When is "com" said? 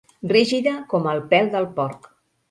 0.93-1.05